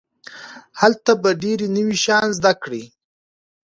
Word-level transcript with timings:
هلته 0.81 1.11
به 1.21 1.29
ډېر 1.43 1.59
نوي 1.75 1.95
شيان 2.03 2.27
زده 2.37 2.53
کړئ. 2.63 2.83